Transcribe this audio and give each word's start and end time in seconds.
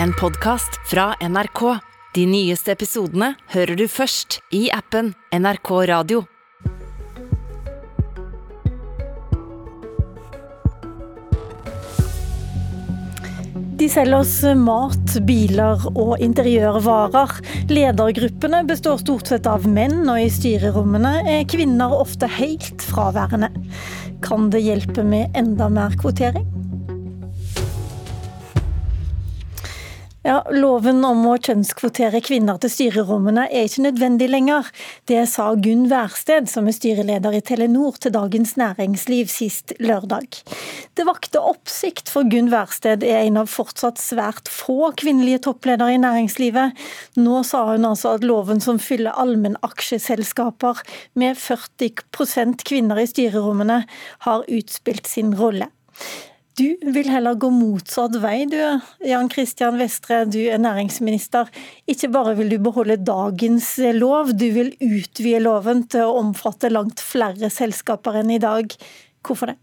en 0.00 0.12
podkast 0.12 0.80
fra 0.90 1.14
NRK. 1.20 1.78
De 2.14 2.26
nyeste 2.28 2.72
episodene 2.72 3.32
hører 3.52 3.76
du 3.76 3.86
først 3.90 4.40
i 4.54 4.68
appen 4.72 5.12
NRK 5.32 5.70
Radio. 5.90 6.22
De 13.82 13.88
selger 13.90 14.20
oss 14.20 14.36
mat, 14.54 15.16
biler 15.26 15.88
og 15.90 16.14
interiørvarer. 16.22 17.34
Ledergruppene 17.72 18.62
består 18.68 19.00
stort 19.02 19.32
sett 19.32 19.48
av 19.50 19.66
menn, 19.66 20.04
og 20.06 20.20
i 20.22 20.30
styrerommene 20.30 21.16
er 21.26 21.48
kvinner 21.50 21.96
ofte 21.98 22.30
helt 22.38 22.86
fraværende. 22.92 23.50
Kan 24.22 24.52
det 24.54 24.62
hjelpe 24.62 25.02
med 25.02 25.34
enda 25.34 25.66
mer 25.72 25.98
kvotering? 25.98 26.61
Ja, 30.22 30.36
Loven 30.54 31.00
om 31.02 31.24
å 31.26 31.32
kjønnskvotere 31.34 32.20
kvinner 32.22 32.60
til 32.62 32.70
styrerommene 32.70 33.48
er 33.48 33.64
ikke 33.66 33.82
nødvendig 33.88 34.28
lenger. 34.30 34.68
Det 35.10 35.24
sa 35.26 35.48
Gunn 35.58 35.88
Wærsted, 35.90 36.46
som 36.46 36.68
er 36.70 36.76
styreleder 36.76 37.34
i 37.34 37.40
Telenor, 37.42 37.98
til 37.98 38.14
Dagens 38.14 38.54
Næringsliv 38.60 39.26
sist 39.34 39.74
lørdag. 39.82 40.38
Det 40.94 41.08
vakte 41.10 41.42
oppsikt, 41.42 42.06
for 42.06 42.30
Gunn 42.30 42.52
Wærsted 42.54 43.02
er 43.02 43.24
en 43.24 43.42
av 43.42 43.50
fortsatt 43.50 43.98
svært 43.98 44.46
få 44.46 44.92
kvinnelige 45.02 45.42
toppledere 45.48 45.96
i 45.96 46.00
næringslivet. 46.06 46.78
Nå 47.18 47.42
sa 47.42 47.66
hun 47.72 47.90
altså 47.90 48.14
at 48.14 48.22
loven 48.22 48.62
som 48.62 48.78
fyller 48.78 49.18
allmennaksjeselskaper 49.18 50.86
med 51.18 51.34
40% 51.34 52.62
kvinner 52.62 53.02
i 53.02 53.10
styrerommene, 53.10 53.82
har 54.22 54.46
utspilt 54.46 55.10
sin 55.10 55.34
rolle. 55.34 55.72
Du 56.62 56.92
vil 56.94 57.08
heller 57.10 57.34
gå 57.40 57.48
motsatt 57.50 58.14
vei, 58.22 58.44
du 58.46 58.58
Jan 59.08 59.30
Christian 59.32 59.80
Vestre, 59.80 60.20
du 60.30 60.38
er 60.44 60.60
næringsminister. 60.62 61.48
Ikke 61.90 62.10
bare 62.12 62.36
vil 62.38 62.52
du 62.52 62.58
beholde 62.62 63.00
dagens 63.02 63.72
lov, 63.96 64.30
du 64.38 64.46
vil 64.54 64.70
utvide 64.78 65.40
loven 65.42 65.82
til 65.90 66.06
å 66.06 66.20
omfatte 66.20 66.70
langt 66.70 67.02
flere 67.02 67.50
selskaper 67.50 68.20
enn 68.20 68.30
i 68.36 68.38
dag. 68.42 68.76
Hvorfor 69.26 69.50
det? 69.50 69.58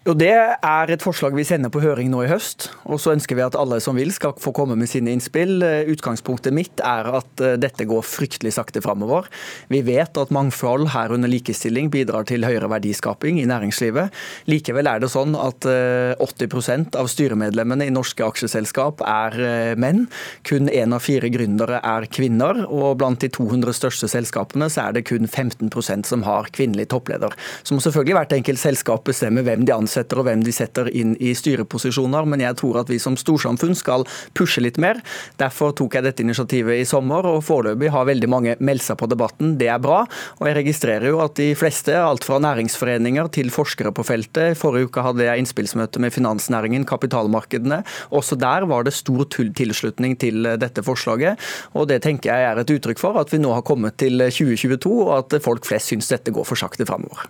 Jo, 0.00 0.14
Det 0.16 0.32
er 0.32 0.88
et 0.88 1.02
forslag 1.04 1.34
vi 1.36 1.42
sender 1.44 1.68
på 1.68 1.82
høring 1.84 2.08
nå 2.08 2.22
i 2.24 2.28
høst. 2.30 2.70
og 2.88 2.96
Så 2.96 3.12
ønsker 3.12 3.36
vi 3.36 3.44
at 3.44 3.54
alle 3.54 3.82
som 3.84 3.98
vil 4.00 4.08
skal 4.10 4.32
få 4.32 4.48
komme 4.56 4.72
med 4.72 4.88
sine 4.88 5.12
innspill. 5.12 5.60
Utgangspunktet 5.92 6.54
mitt 6.56 6.80
er 6.80 7.04
at 7.18 7.42
eh, 7.44 7.58
dette 7.60 7.84
går 7.84 8.00
fryktelig 8.00 8.54
sakte 8.56 8.80
framover. 8.80 9.28
Vi 9.68 9.82
vet 9.84 10.16
at 10.16 10.32
mangfold, 10.32 10.88
herunder 10.94 11.28
likestilling, 11.28 11.90
bidrar 11.92 12.24
til 12.24 12.46
høyere 12.48 12.70
verdiskaping 12.72 13.42
i 13.42 13.44
næringslivet. 13.44 14.08
Likevel 14.48 14.88
er 14.88 15.04
det 15.04 15.10
sånn 15.12 15.36
at 15.36 15.68
80 15.68 16.48
eh, 16.48 16.96
av 16.96 17.12
styremedlemmene 17.12 17.84
i 17.84 17.92
norske 17.92 18.24
aksjeselskap 18.24 19.04
er 19.04 19.36
eh, 19.36 19.74
menn. 19.76 20.06
Kun 20.48 20.72
én 20.72 20.96
av 20.96 21.04
fire 21.04 21.28
gründere 21.28 21.82
er 21.84 22.08
kvinner. 22.08 22.64
Og 22.72 22.96
blant 22.96 23.20
de 23.20 23.28
200 23.28 23.76
største 23.76 24.08
selskapene 24.08 24.72
så 24.72 24.88
er 24.88 24.96
det 24.96 25.04
kun 25.12 25.28
15% 25.28 26.08
som 26.08 26.24
har 26.24 26.48
kvinnelig 26.56 26.88
toppleder. 26.96 27.36
Så 27.60 27.76
må 27.76 27.84
selvfølgelig 27.84 28.16
hvert 28.22 28.36
enkelt 28.40 28.64
selskap 28.64 29.04
bestemme 29.04 29.44
hvem 29.44 29.68
de 29.68 29.76
ansetter 29.76 29.89
ansetter 29.90 30.20
og 30.20 30.28
hvem 30.28 30.44
de 30.46 30.54
setter 30.54 30.88
inn 30.94 31.16
i 31.18 31.32
styreposisjoner, 31.34 32.26
men 32.28 32.44
jeg 32.44 32.56
tror 32.60 32.80
at 32.82 32.90
vi 32.90 33.00
som 33.02 33.18
storsamfunn 33.18 33.74
skal 33.74 34.06
pushe 34.38 34.62
litt 34.62 34.78
mer. 34.78 35.00
Derfor 35.40 35.74
tok 35.76 35.96
jeg 35.96 36.06
dette 36.06 36.22
initiativet 36.22 36.80
i 36.80 36.86
sommer, 36.88 37.26
og 37.26 37.42
foreløpig 37.46 37.90
har 37.90 38.06
veldig 38.06 38.30
mange 38.30 38.56
meldt 38.60 38.86
seg 38.86 38.98
på 39.00 39.08
debatten. 39.10 39.56
Det 39.58 39.70
er 39.72 39.82
bra. 39.82 40.04
Og 40.38 40.46
jeg 40.46 40.58
registrerer 40.60 41.10
jo 41.10 41.22
at 41.24 41.36
de 41.40 41.50
fleste, 41.58 41.96
alt 41.96 42.26
fra 42.26 42.38
næringsforeninger 42.42 43.30
til 43.34 43.50
forskere 43.52 43.92
på 43.94 44.04
feltet 44.06 44.58
Forrige 44.60 44.90
uke 44.90 45.02
hadde 45.04 45.24
jeg 45.24 45.42
innspillsmøte 45.42 46.00
med 46.02 46.14
finansnæringen, 46.14 46.86
kapitalmarkedene. 46.88 47.80
Også 48.14 48.38
der 48.38 48.66
var 48.70 48.86
det 48.86 48.94
stor 48.96 49.26
tilslutning 49.30 50.16
til 50.20 50.46
dette 50.60 50.84
forslaget. 50.86 51.40
Og 51.74 51.88
det 51.90 52.02
tenker 52.06 52.30
jeg 52.30 52.50
er 52.50 52.62
et 52.62 52.74
uttrykk 52.76 53.02
for 53.02 53.18
at 53.20 53.32
vi 53.32 53.42
nå 53.42 53.52
har 53.56 53.66
kommet 53.66 53.98
til 54.00 54.20
2022, 54.22 54.94
og 55.08 55.12
at 55.18 55.40
folk 55.44 55.68
flest 55.68 55.92
syns 55.92 56.10
dette 56.12 56.34
går 56.34 56.46
for 56.46 56.60
sakte 56.60 56.86
framover. 56.88 57.28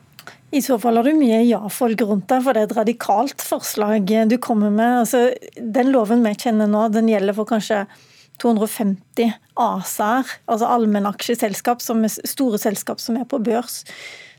I 0.50 0.60
så 0.62 0.76
fall 0.82 0.98
har 0.98 1.06
du 1.06 1.14
mye 1.14 1.44
ja-folk 1.46 2.00
rundt 2.02 2.26
deg, 2.30 2.42
for 2.42 2.56
det 2.56 2.62
er 2.62 2.68
et 2.70 2.78
radikalt 2.80 3.42
forslag 3.44 4.08
du 4.30 4.36
kommer 4.42 4.72
med. 4.74 5.04
Altså, 5.04 5.28
den 5.54 5.92
loven 5.94 6.24
vi 6.26 6.34
kjenner 6.34 6.70
nå, 6.70 6.88
den 6.90 7.10
gjelder 7.10 7.36
for 7.36 7.46
kanskje 7.50 7.84
250 8.42 9.30
ASA-er, 9.60 10.34
altså 10.50 10.72
allmennaksjeselskap, 10.74 11.84
som 11.84 12.02
store 12.08 12.58
selskap 12.58 13.02
som 13.02 13.20
er 13.20 13.28
på 13.30 13.38
børs. 13.44 13.84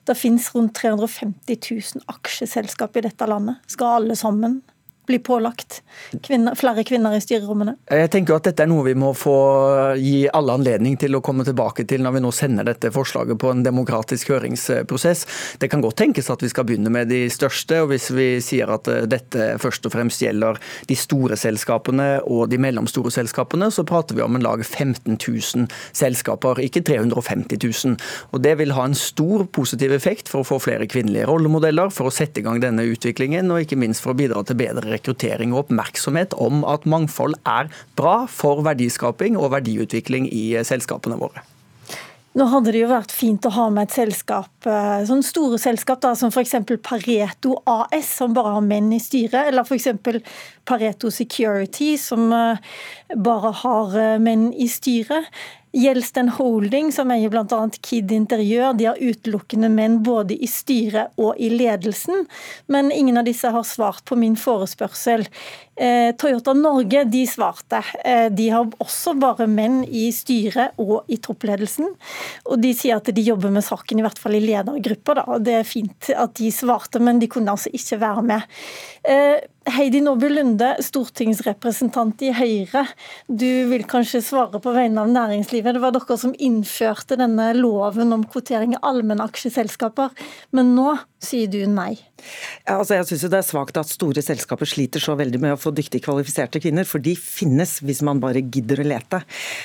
Det 0.10 0.18
finnes 0.18 0.50
rundt 0.56 0.74
350 0.82 1.60
000 2.02 2.06
aksjeselskap 2.12 2.98
i 2.98 3.06
dette 3.06 3.30
landet. 3.30 3.62
Skal 3.70 4.02
alle 4.02 4.18
sammen 4.20 4.60
bli 5.08 5.20
pålagt 5.20 5.82
kvinner, 6.24 6.56
flere 6.56 6.84
kvinner 6.88 7.16
i 7.16 7.22
styrerommene? 7.24 7.76
Jeg 7.90 8.12
tenker 8.14 8.38
at 8.38 8.48
Dette 8.48 8.66
er 8.66 8.70
noe 8.70 8.86
vi 8.86 8.96
må 8.98 9.12
få 9.18 9.36
gi 10.00 10.26
alle 10.32 10.56
anledning 10.58 10.98
til 11.02 11.18
å 11.18 11.22
komme 11.26 11.46
tilbake 11.48 11.86
til 11.90 12.04
når 12.04 12.18
vi 12.18 12.24
nå 12.26 12.32
sender 12.36 12.68
dette 12.68 12.92
forslaget 12.94 13.40
på 13.42 13.52
en 13.52 13.64
demokratisk 13.66 14.34
høringsprosess. 14.34 15.26
Det 15.62 15.72
kan 15.72 15.84
godt 15.84 16.00
tenkes 16.02 16.30
at 16.34 16.44
vi 16.44 16.52
skal 16.52 16.68
begynne 16.70 16.92
med 16.94 17.12
de 17.12 17.24
største. 17.34 17.82
og 17.84 17.92
Hvis 17.94 18.10
vi 18.16 18.28
sier 18.44 18.72
at 18.74 18.90
eh, 18.92 19.08
dette 19.10 19.56
først 19.62 19.88
og 19.88 19.96
fremst 19.96 20.24
gjelder 20.24 20.60
de 20.90 20.98
store 20.98 21.38
selskapene 21.40 22.10
og 22.26 22.50
de 22.52 22.60
mellomstore 22.62 23.14
selskapene, 23.14 23.72
så 23.74 23.86
prater 23.88 24.18
vi 24.18 24.26
om 24.26 24.38
en 24.38 24.46
lag 24.46 24.64
15 24.66 25.18
000 25.18 25.68
selskaper, 25.98 26.62
ikke 26.64 26.84
350 26.88 27.62
000. 27.62 27.98
Og 28.32 28.42
Det 28.42 28.58
vil 28.60 28.76
ha 28.78 28.86
en 28.88 28.98
stor 28.98 29.46
positiv 29.54 29.94
effekt 29.96 30.30
for 30.32 30.42
å 30.42 30.48
få 30.48 30.60
flere 30.62 30.90
kvinnelige 30.90 31.28
rollemodeller, 31.30 31.92
for 31.94 32.10
å 32.10 32.14
sette 32.14 32.42
i 32.42 32.46
gang 32.46 32.62
denne 32.64 32.86
utviklingen, 32.90 33.52
og 33.52 33.66
ikke 33.66 33.80
minst 33.80 34.04
for 34.04 34.14
å 34.14 34.20
bidra 34.20 34.44
til 34.46 34.60
bedre 34.60 34.91
rekruttering 34.94 35.56
og 35.56 35.66
oppmerksomhet 35.66 36.35
om 36.41 36.66
at 36.68 36.88
mangfold 36.90 37.40
er 37.47 37.72
bra 38.00 38.25
for 38.29 38.63
verdiskaping 38.68 39.40
og 39.40 39.53
verdiutvikling 39.56 40.29
i 40.31 40.46
selskapene 40.68 41.19
våre. 41.22 41.46
Nå 42.31 42.46
hadde 42.47 42.72
det 42.72 42.79
jo 42.79 42.88
vært 42.88 43.12
fint 43.12 43.44
å 43.44 43.52
ha 43.52 43.66
med 43.74 43.90
et 43.90 43.96
selskap, 43.97 44.52
sånne 44.63 45.07
sånn 45.09 45.24
store 45.25 45.57
selskap 45.59 46.00
da, 46.03 46.13
som 46.16 46.31
f.eks. 46.31 46.53
Pareto 46.79 47.57
AS, 47.68 48.07
som 48.22 48.31
bare 48.38 48.53
har 48.56 48.63
menn 48.63 48.88
i 48.96 49.02
styret, 49.03 49.50
eller 49.50 49.68
f.eks. 49.68 49.90
Pareto 50.63 51.12
Security, 51.12 51.97
som 52.00 52.31
eh, 52.31 52.62
bare 53.19 53.52
har 53.66 53.97
eh, 54.00 54.22
menn 54.23 54.47
i 54.56 54.69
styret. 54.72 55.28
Gjelsten 55.72 56.30
Holding, 56.36 56.92
som 56.92 57.12
eier 57.14 57.32
bl.a. 57.32 57.59
Kid 57.80 58.12
Interiør, 58.12 58.74
de 58.76 58.90
har 58.90 59.00
utelukkende 59.00 59.70
menn 59.72 60.02
både 60.04 60.36
i 60.36 60.50
styret 60.52 61.16
og 61.22 61.40
i 61.40 61.48
ledelsen. 61.54 62.26
Men 62.68 62.92
ingen 62.92 63.22
av 63.22 63.28
disse 63.30 63.48
har 63.48 63.64
svart 63.68 64.04
på 64.08 64.18
min 64.20 64.36
forespørsel. 64.40 65.24
Eh, 65.80 66.12
Toyota 66.20 66.54
Norge 66.54 67.06
de 67.08 67.24
svarte. 67.28 67.80
Eh, 68.04 68.28
de 68.36 68.50
har 68.52 68.68
også 68.84 69.16
bare 69.20 69.48
menn 69.48 69.86
i 69.88 70.09
styret 70.12 70.76
og 70.82 71.08
i 71.08 71.22
toppledelsen. 71.24 71.88
Og 72.52 72.59
de 72.59 72.74
sier 72.76 73.00
at 73.00 73.08
de 73.08 73.24
jobber 73.24 73.56
med 73.56 73.64
saken, 73.64 74.02
i 74.02 74.06
hvert 74.06 74.20
fall 74.20 74.36
i 74.36 74.44
ledergrupper. 74.44 75.24
Da. 75.24 75.40
Det 75.40 75.56
er 75.62 75.72
fint 75.72 76.12
at 76.12 76.36
de 76.38 76.52
svarte, 76.52 77.00
men 77.00 77.24
de 77.24 77.32
kunne 77.32 77.56
altså 77.56 77.72
ikke 77.72 78.02
være 78.03 78.28
med. 78.28 78.62
Eh, 79.08 79.40
Heidi 79.70 80.00
Nordby 80.02 80.26
Lunde, 80.32 80.72
stortingsrepresentant 80.82 82.24
i 82.26 82.32
Høyre. 82.34 82.82
Du 83.30 83.46
vil 83.70 83.84
kanskje 83.86 84.24
svare 84.26 84.58
på 84.58 84.74
vegne 84.74 85.04
av 85.04 85.12
næringslivet. 85.14 85.76
Det 85.78 85.84
var 85.84 85.94
dere 85.94 86.18
som 86.18 86.34
innførte 86.42 87.20
denne 87.20 87.52
loven 87.60 88.16
om 88.16 88.26
kvotering 88.26 88.74
i 88.74 88.82
allmennaksjeselskaper, 88.82 90.16
men 90.58 90.74
nå 90.74 90.96
sier 91.22 91.52
du 91.52 91.60
nei. 91.70 91.94
Ja, 92.66 92.78
altså 92.80 92.98
jeg 92.98 93.08
synes 93.10 93.24
Det 93.32 93.38
er 93.40 93.46
svakt 93.46 93.78
at 93.80 93.90
store 93.90 94.22
selskaper 94.26 94.70
sliter 94.70 95.02
så 95.02 95.16
veldig 95.18 95.40
med 95.42 95.56
å 95.56 95.60
få 95.60 95.72
dyktig 95.74 96.04
kvalifiserte 96.06 96.62
kvinner, 96.62 96.86
for 96.88 97.02
de 97.04 97.14
finnes 97.18 97.78
hvis 97.86 98.02
man 98.06 98.22
bare 98.22 98.42
gidder 98.42 98.82
å 98.82 98.88
lete. 98.88 99.22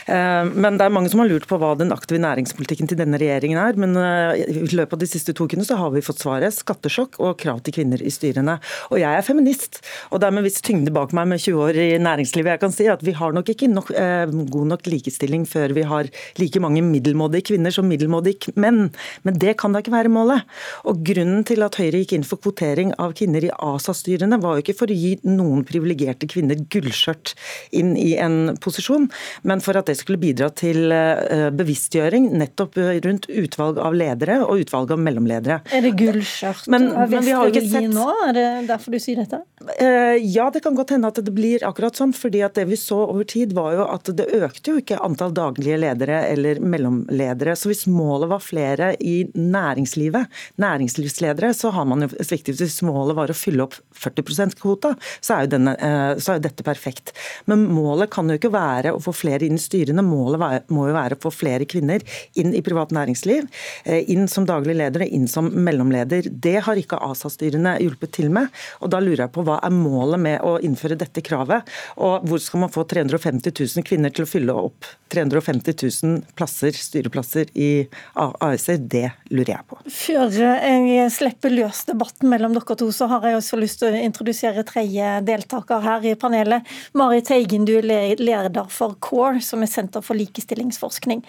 Eh, 0.08 0.44
men 0.52 0.76
det 0.76 0.86
er 0.86 0.94
mange 0.94 1.12
som 1.12 1.22
har 1.22 1.30
lurt 1.30 1.48
på 1.48 1.58
hva 1.60 1.74
den 1.78 1.94
aktive 1.94 2.20
næringspolitikken 2.22 2.90
til 2.92 3.00
denne 3.00 3.20
regjeringen 3.20 3.60
er. 3.60 3.80
Men 3.80 3.96
eh, 4.00 4.44
i 4.44 4.76
løpet 4.76 4.96
av 4.96 5.02
de 5.04 5.10
siste 5.10 5.36
to 5.36 5.48
ukene 5.48 5.66
så 5.68 5.78
har 5.80 5.92
vi 5.96 6.04
fått 6.04 6.22
svaret 6.24 6.56
skattesjokk 6.56 7.20
og 7.24 7.36
krav 7.40 7.62
til 7.64 7.76
kvinner 7.80 8.04
i 8.04 8.12
styrene. 8.12 8.58
Og 8.92 9.00
jeg 9.00 9.12
er 9.12 9.26
feminist, 9.26 9.80
og 10.10 10.20
det 10.20 10.28
er 10.28 10.36
med 10.36 10.46
viss 10.46 10.62
tyngde 10.64 10.92
bak 10.94 11.14
meg 11.16 11.28
med 11.32 11.42
20 11.42 11.62
år 11.68 11.80
i 11.80 11.88
næringslivet 12.02 12.56
jeg 12.56 12.62
kan 12.62 12.74
si 12.74 12.86
at 12.90 13.02
vi 13.04 13.14
har 13.16 13.34
nok 13.36 13.50
ikke 13.52 13.68
nok, 13.70 13.90
eh, 13.96 14.26
god 14.52 14.70
nok 14.72 14.86
likestilling 14.90 15.46
før 15.48 15.74
vi 15.76 15.84
har 15.86 16.10
like 16.40 16.60
mange 16.62 16.82
middelmådige 16.84 17.50
kvinner 17.52 17.74
som 17.74 17.88
middelmådige 17.88 18.54
menn. 18.56 18.90
Men 19.26 19.38
det 19.40 19.56
kan 19.60 19.74
da 19.74 19.82
ikke 19.82 19.94
være 19.94 20.12
målet. 20.12 20.46
Og 20.88 21.02
grunnen 21.06 21.44
til 21.46 21.64
at 21.66 21.78
Høyre 21.80 22.02
gikk 22.02 22.16
inn 22.16 22.26
for 22.26 22.40
kvotering 22.42 22.92
av 23.02 23.14
kvinner 23.18 23.44
i 23.44 23.52
ASA-styrene, 23.52 24.40
var 24.42 24.56
jo 24.56 24.64
ikke 24.64 24.76
for 24.78 24.92
å 24.92 24.96
gi 24.96 25.16
noen 25.26 25.64
privilegerte 25.68 26.28
kvinner 26.30 26.60
gullskjørt 26.72 27.34
inn 27.76 27.94
i 28.00 28.14
en 28.22 28.56
posisjon, 28.62 29.08
men 29.46 29.62
for 29.64 29.78
at 29.78 29.90
det 29.90 29.98
skulle 30.00 30.20
bidra 30.22 30.50
til 30.56 30.92
eh, 30.94 31.48
bevisstgjøring 31.56 32.30
nettopp 32.36 32.78
rundt 33.04 33.28
utvalg 33.28 33.80
av 33.82 33.96
ledere 33.96 34.40
og 34.44 34.64
utvalg 34.64 34.94
av 34.94 35.02
mellomledere. 35.02 35.60
Er 35.74 35.84
det 35.84 35.94
gullskjørt 35.98 36.70
men, 36.72 36.88
men 36.94 37.26
vi 37.26 37.34
har 37.36 37.50
ikke 37.50 37.64
sett... 37.68 37.90
nå? 37.92 38.08
Er 38.28 38.36
det 38.36 38.46
derfor 38.70 38.96
du 38.96 39.00
sier 39.02 39.22
dette? 39.22 39.42
Eh, 39.78 40.16
ja, 40.22 40.50
det 40.50 40.60
kan 40.60 40.74
godt 40.74 40.94
hende 40.94 41.08
at 41.10 41.18
det 41.20 41.32
blir 41.36 41.60
akkurat 41.66 41.98
sånn. 41.98 42.14
fordi 42.16 42.40
at 42.44 42.54
det 42.56 42.64
vi 42.70 42.78
så 42.80 42.96
over 43.04 43.26
tid 43.28 43.52
var 43.56 43.74
jo 43.76 43.84
at 43.84 44.08
det 44.16 44.24
økte 44.38 44.72
jo 44.72 44.80
ikke 44.80 45.00
antall 45.04 45.34
daglige 45.36 45.76
ledere 45.82 46.22
eller 46.30 46.60
mellomledere. 46.64 47.52
Så 47.56 47.68
hvis 47.68 47.84
målet 47.90 48.30
var 48.30 48.40
flere 48.40 48.94
i 49.00 49.26
næringslivet, 49.34 50.30
næringslivsledere, 50.62 51.52
så 51.54 51.72
har 51.76 51.84
man 51.84 52.06
jo 52.06 52.08
sviktet. 52.24 52.56
Hvis 52.56 52.80
målet 52.86 53.18
var 53.18 53.32
å 53.32 53.36
fylle 53.36 53.66
opp 53.66 53.76
40 53.92 54.24
%-kvota, 54.24 54.94
så, 55.20 55.42
så, 55.44 56.32
er 56.32 56.38
jo 56.38 56.46
dette 56.46 56.64
perfekt. 56.64 57.12
Men 57.44 57.66
målet 57.68 58.10
kan 58.14 58.28
jo 58.30 58.38
ikke 58.38 58.52
være 58.54 58.94
å 58.96 59.02
få 59.02 59.12
flere 59.12 59.44
inn 59.44 59.60
i 59.60 59.62
styrene. 59.62 60.04
Målet 60.06 60.70
må 60.72 60.88
jo 60.88 60.96
være 60.96 61.18
å 61.18 61.24
få 61.26 61.34
flere 61.34 61.68
kvinner 61.68 62.04
inn 62.38 62.54
i 62.56 62.64
privat 62.64 62.94
næringsliv. 62.96 63.44
Inn 63.84 64.24
som 64.30 64.48
daglig 64.48 64.78
leder 64.80 65.04
og 65.04 65.12
inn 65.20 65.28
som 65.28 65.52
mellomleder. 65.52 66.30
Det 66.32 66.56
har 66.64 66.80
ikke 66.80 67.02
ASA-styrene 67.10 67.76
hjulpet 67.84 68.16
til 68.16 68.32
med. 68.32 68.48
Og 68.80 68.92
da 68.92 69.02
lurer 69.04 69.26
jeg 69.26 69.34
på 69.36 69.44
hva 69.44 69.60
er 69.66 69.74
målet 69.74 70.22
med 70.22 70.44
å 70.46 70.56
innføre 70.64 70.98
dette 70.98 71.22
kravet? 71.24 71.66
Og 72.02 72.26
hvor 72.28 72.42
skal 72.42 72.64
man 72.64 72.72
få 72.72 72.86
350 72.88 73.52
000 73.52 73.86
kvinner 73.86 74.14
til 74.14 74.26
å 74.26 74.30
fylle 74.30 74.56
opp 74.56 74.88
350 75.12 75.76
000 76.02 76.22
plasser, 76.38 76.76
styreplasser 76.76 77.50
i 77.54 77.86
AS-er? 78.14 78.80
Det 78.80 79.04
lurer 79.30 79.52
jeg 79.54 79.66
på. 79.70 79.80
Før 79.92 80.36
jeg 80.36 81.12
slipper 81.14 81.54
løs 81.54 81.84
debatten 81.88 82.30
mellom 82.32 82.56
dere 82.56 82.78
to, 82.78 82.90
så 82.94 83.08
har 83.10 83.26
jeg 83.26 83.38
også 83.40 83.60
lyst 83.60 83.82
til 83.82 83.94
å 83.94 84.02
introdusere 84.06 84.64
tredje 84.66 85.12
deltaker 85.26 85.84
her 85.84 86.06
i 86.06 86.14
panelet. 86.18 86.66
Marit 86.98 87.28
Teigen, 87.30 87.66
du 87.66 87.76
er 87.78 88.16
leder 88.20 88.70
for 88.72 88.96
CORE, 89.02 89.40
som 89.44 89.64
er 89.64 89.70
Senter 89.70 90.04
for 90.04 90.18
likestillingsforskning. 90.18 91.22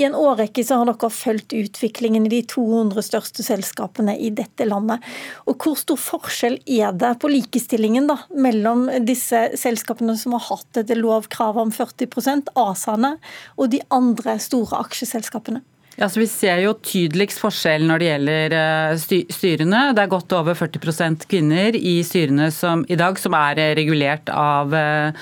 I 0.00 0.06
en 0.08 0.16
årrekke 0.18 0.64
så 0.64 0.80
har 0.80 0.88
dere 0.90 1.12
fulgt 1.12 1.54
utviklingen 1.56 2.26
i 2.28 2.32
de 2.32 2.42
200 2.48 3.04
største 3.06 3.44
selskapene 3.46 4.16
i 4.18 4.32
dette 4.34 4.66
landet. 4.68 5.02
Og 5.46 5.58
Hvor 5.62 5.78
stor 5.78 6.00
forskjell 6.00 6.58
er 6.66 6.94
det 6.98 7.14
på 7.22 7.30
likestillingen 7.82 8.06
da, 8.06 8.18
mellom 8.30 8.86
disse 9.06 9.56
selskapene 9.58 10.16
som 10.16 10.36
har 10.36 10.46
hatt 10.50 10.68
dette 10.78 10.94
lovkravet 10.98 11.62
om 11.62 11.72
40 11.72 12.52
ASA-ene, 12.54 13.16
og 13.56 13.70
de 13.70 13.82
andre 13.90 14.38
store 14.38 14.78
aksjeselskapene? 14.86 15.62
Ja, 15.98 16.08
så 16.08 16.20
Vi 16.20 16.26
ser 16.26 16.56
jo 16.62 16.72
tydeligst 16.80 17.38
forskjell 17.38 17.84
når 17.84 17.98
det 18.00 18.06
gjelder 18.06 18.54
eh, 18.56 19.24
styrene. 19.28 19.92
Det 19.92 20.00
er 20.00 20.08
godt 20.08 20.32
over 20.32 20.56
40% 20.56 21.26
kvinner 21.28 21.76
i 21.76 21.98
styrene 22.02 22.48
som, 22.50 22.86
i 22.88 22.96
dag 22.96 23.18
som 23.20 23.36
er 23.36 23.60
eh, 23.60 23.74
regulert 23.76 24.32
av 24.32 24.72
eh, 24.72 25.12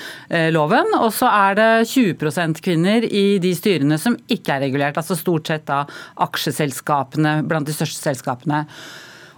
loven. 0.54 0.94
Og 1.00 1.10
så 1.10 1.26
er 1.26 1.58
det 1.58 1.68
20% 1.90 2.62
kvinner 2.62 3.02
i 3.02 3.40
de 3.42 3.50
styrene 3.58 3.98
som 3.98 4.14
ikke 4.30 4.60
er 4.60 4.66
regulert. 4.68 4.96
Altså 4.96 5.18
stort 5.18 5.50
sett 5.50 5.66
da 5.66 5.82
aksjeselskapene 6.22 7.40
blant 7.50 7.66
de 7.66 7.74
største 7.74 8.06
selskapene. 8.06 8.68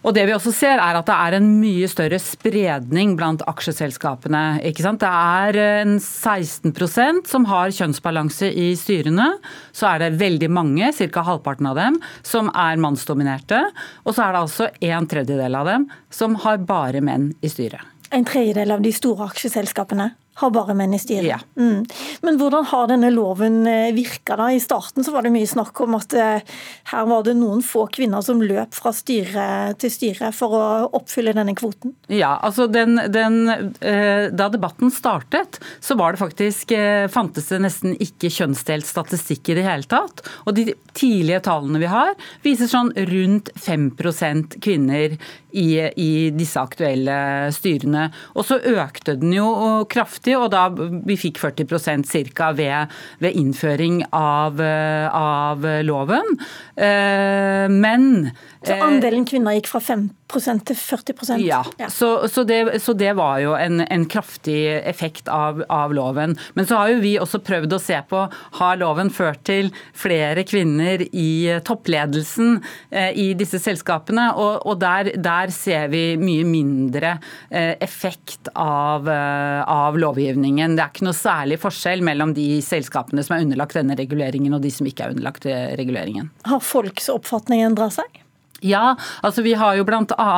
Og 0.02 0.14
det 0.16 0.24
vi 0.26 0.34
også 0.34 0.50
ser 0.54 0.80
er 0.82 0.96
at 0.98 1.06
det 1.06 1.14
er 1.14 1.36
en 1.36 1.48
mye 1.60 1.86
større 1.90 2.18
spredning 2.22 3.14
blant 3.18 3.44
aksjeselskapene. 3.46 4.58
Ikke 4.66 4.82
sant? 4.82 5.02
Det 5.02 5.10
er 5.10 5.58
en 5.84 5.94
16% 6.02 7.30
som 7.30 7.46
har 7.50 7.70
kjønnsbalanse 7.74 8.50
i 8.50 8.72
styrene. 8.78 9.28
Så 9.70 9.86
er 9.92 10.02
det 10.02 10.18
veldig 10.22 10.50
mange, 10.50 10.90
ca. 10.98 11.22
halvparten 11.28 11.70
av 11.70 11.78
dem, 11.78 12.00
som 12.26 12.50
er 12.50 12.82
mannsdominerte. 12.82 13.62
Og 14.02 14.16
så 14.16 14.26
er 14.26 14.34
det 14.34 14.42
altså 14.42 14.68
en 14.90 15.08
tredjedel 15.14 15.60
av 15.60 15.70
dem 15.70 15.86
som 16.10 16.34
har 16.42 16.58
bare 16.66 17.04
menn 17.04 17.30
i 17.38 17.52
styret. 17.52 17.86
En 18.12 18.26
tredjedel 18.28 18.74
av 18.74 18.82
de 18.84 18.90
store 18.92 19.30
aksjeselskapene? 19.30 20.10
Har 20.34 20.50
bare 20.50 20.74
menn 20.76 20.94
i 20.96 21.00
styret. 21.00 21.28
Ja. 21.28 21.38
Mm. 21.60 21.84
Men 22.24 22.38
hvordan 22.40 22.64
har 22.70 22.88
denne 22.88 23.10
loven 23.12 23.66
eh, 23.68 23.92
virka? 23.94 24.38
I 24.52 24.60
starten 24.62 25.04
så 25.04 25.12
var 25.12 25.26
det 25.26 25.32
mye 25.34 25.48
snakk 25.48 25.82
om 25.84 25.96
at 25.98 26.14
eh, 26.16 26.54
her 26.92 27.08
var 27.10 27.26
det 27.26 27.34
noen 27.36 27.60
få 27.64 27.84
kvinner 27.92 28.24
som 28.24 28.40
løp 28.40 28.72
fra 28.74 28.94
styre 28.96 29.44
til 29.80 29.92
styre 29.92 30.32
for 30.36 30.56
å 30.56 30.64
oppfylle 30.96 31.34
denne 31.36 31.54
kvoten? 31.58 31.92
Ja, 32.08 32.38
altså 32.40 32.66
den, 32.70 32.96
den, 33.12 33.42
eh, 33.80 34.30
Da 34.32 34.48
debatten 34.52 34.90
startet, 34.92 35.60
så 35.80 35.96
var 36.00 36.12
det 36.12 36.22
faktisk 36.22 36.72
fantes 37.12 37.48
det 37.50 37.58
nesten 37.62 37.94
ikke 38.00 38.30
kjønnsdelt 38.32 38.86
statistikk 38.88 39.50
i 39.52 39.56
det 39.58 39.66
hele 39.66 39.88
tatt. 39.88 40.22
Og 40.46 40.56
de 40.56 40.72
tidlige 40.96 41.42
tallene 41.44 41.80
vi 41.82 41.90
har, 41.90 42.14
viser 42.44 42.70
sånn 42.70 42.92
rundt 43.10 43.52
5% 43.60 44.58
kvinner 44.64 45.16
i, 45.52 45.68
i 45.80 46.12
disse 46.34 46.60
aktuelle 46.60 47.52
styrene. 47.54 48.08
Og 48.36 48.46
så 48.48 48.58
økte 48.72 49.16
den 49.20 49.34
jo 49.36 49.48
kraftig 49.92 50.21
kraftig, 50.22 50.36
og 50.38 50.50
da 50.52 50.68
vi 51.06 51.16
fikk 51.16 51.40
40% 51.40 52.34
ca. 52.34 52.52
Ved, 52.52 52.88
ved 53.18 53.36
innføring 53.36 54.02
av, 54.12 54.60
eh, 54.60 55.08
av 55.12 55.62
loven. 55.82 56.38
Eh, 56.76 57.68
men 57.68 58.32
Så 58.64 58.78
andelen 58.78 59.24
kvinner 59.26 59.56
gikk 59.56 59.66
fra 59.66 59.80
5% 59.80 60.64
til 60.64 60.76
40 60.76 61.40
Ja, 61.42 61.62
ja. 61.78 61.88
Så, 61.88 62.28
så, 62.28 62.44
det, 62.44 62.80
så, 62.82 62.94
det, 62.94 63.12
var 63.16 63.40
jo 63.42 63.54
en, 63.54 63.80
en 63.80 64.06
kraftig 64.06 64.80
effekt 64.86 65.28
av, 65.28 65.62
av, 65.68 65.92
loven. 65.92 66.36
Men 66.54 66.66
så 66.66 66.78
har 66.78 66.92
jo 66.92 67.00
vi 67.02 67.16
også 67.18 67.42
prøvd 67.42 67.74
å 67.74 67.80
se 67.82 67.98
på 68.08 68.22
har 68.58 68.78
loven 68.80 69.10
ført 69.10 69.42
til 69.44 69.72
flere 69.94 70.44
kvinner 70.48 71.02
i 71.12 71.58
toppledelsen 71.66 72.62
eh, 72.90 73.10
i 73.18 73.32
disse 73.34 73.58
selskapene. 73.60 74.30
Og, 74.38 74.62
og 74.66 74.80
der, 74.80 75.12
der, 75.18 75.50
ser 75.52 75.90
vi 75.92 76.16
mye 76.16 76.46
mindre 76.48 77.16
eh, 77.50 77.74
effekt 77.82 78.48
av, 78.54 79.08
eh, 79.10 79.60
av, 79.66 79.98
lovgivningen. 80.12 80.76
Det 80.76 80.84
er 80.84 80.92
ikke 80.92 81.06
noe 81.08 81.16
særlig 81.16 81.58
forskjell 81.62 82.04
mellom 82.04 82.34
de 82.36 82.60
selskapene 82.64 83.24
som 83.24 83.36
er 83.36 83.46
underlagt 83.46 83.76
denne 83.78 83.96
reguleringen 83.98 84.54
og 84.54 84.62
de 84.62 84.72
som 84.72 84.88
ikke 84.88 85.06
er 85.06 85.16
underlagt 85.16 85.46
eh, 85.48 85.72
reguleringen. 85.78 86.30
Har 86.48 86.62
folks 86.64 87.08
oppfatning 87.12 87.64
endra 87.64 87.88
seg? 87.92 88.22
Ja, 88.62 88.94
altså 89.22 89.44
vi 89.44 89.54
har 89.58 89.76
jo 89.78 89.86
bl.a. 89.88 90.28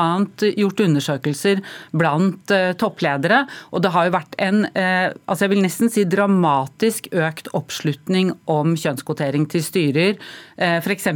gjort 0.57 0.83
undersøkelser 0.85 1.61
blant 1.97 2.55
uh, 2.55 2.73
toppledere. 2.81 3.45
Og 3.73 3.85
det 3.85 3.93
har 3.95 4.09
jo 4.09 4.17
vært 4.17 4.39
en 4.43 4.65
uh, 4.71 5.13
altså 5.29 5.47
jeg 5.47 5.55
vil 5.55 5.65
nesten 5.65 5.93
si 5.93 6.07
dramatisk 6.09 7.11
økt 7.13 7.51
oppslutning 7.57 8.33
om 8.51 8.75
kjønnskvotering 8.79 9.47
til 9.53 9.65
styrer. 9.65 10.19
For 10.55 10.95
F.eks. 10.95 11.09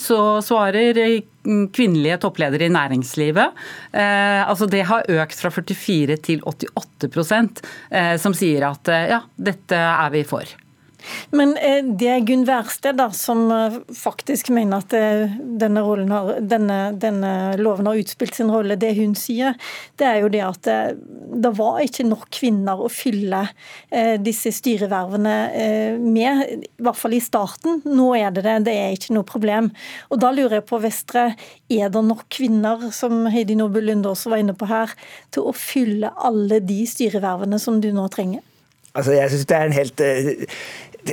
så 0.00 0.18
svarer 0.44 0.98
kvinnelige 1.72 2.18
toppledere 2.24 2.66
i 2.66 2.72
næringslivet. 2.72 3.64
Eh, 3.92 4.42
altså 4.48 4.66
det 4.70 4.84
har 4.88 5.06
økt 5.08 5.40
fra 5.40 5.52
44 5.52 6.16
til 6.26 6.42
88 6.42 7.10
eh, 7.90 8.14
som 8.20 8.34
sier 8.34 8.70
at 8.70 8.94
ja, 9.10 9.20
dette 9.36 9.76
er 9.76 10.14
vi 10.14 10.24
for. 10.26 10.56
Men 11.30 11.56
eh, 11.56 11.82
det 11.84 12.08
er 12.10 12.24
Gunn 12.26 12.44
Wærsted 12.48 13.00
som 13.16 13.46
eh, 13.52 13.78
faktisk 13.94 14.50
mener 14.54 14.82
at 14.82 14.94
eh, 14.96 15.34
denne, 15.60 15.82
har, 15.84 16.32
denne, 16.40 16.78
denne, 16.96 17.32
loven 17.60 17.88
har 17.90 18.00
utspilt 18.00 18.36
sin 18.36 18.50
rolle. 18.52 18.78
Det 18.80 18.92
hun 18.98 19.16
sier, 19.18 19.56
det 20.00 20.08
er 20.08 20.20
jo 20.22 20.30
det 20.32 20.42
at 20.46 20.62
det, 20.66 20.78
det 21.44 21.52
var 21.58 21.80
ikke 21.84 22.06
nok 22.06 22.26
kvinner 22.32 22.80
å 22.80 22.88
fylle 22.92 23.42
disse 24.22 24.50
styrevervene 24.54 25.34
med, 26.02 26.40
i 26.66 26.84
hvert 26.84 26.98
fall 26.98 27.14
i 27.16 27.20
starten. 27.22 27.80
Nå 27.86 28.08
er 28.18 28.32
det 28.34 28.44
det, 28.46 28.56
det 28.68 28.74
er 28.76 28.96
ikke 28.96 29.14
noe 29.16 29.26
problem. 29.28 29.70
Og 30.10 30.20
da 30.22 30.32
lurer 30.34 30.58
jeg 30.58 30.66
på, 30.68 30.80
Vestre, 30.82 31.26
er 31.72 31.92
det 31.92 32.02
nok 32.08 32.26
kvinner, 32.32 32.88
som 32.96 33.26
Heidi 33.32 33.56
Nobel 33.58 33.88
Lunde 33.90 34.12
også 34.12 34.32
var 34.32 34.42
inne 34.42 34.56
på 34.58 34.68
her, 34.70 34.92
til 35.34 35.48
å 35.48 35.54
fylle 35.56 36.12
alle 36.16 36.60
de 36.64 36.82
styrevervene 36.88 37.60
som 37.62 37.80
du 37.82 37.92
nå 37.94 38.08
trenger? 38.12 38.44
Altså, 38.96 39.12
jeg 39.12 39.30
synes 39.30 39.46
det 39.46 39.56
er 39.56 39.66
en 39.68 39.76
helt 39.76 40.02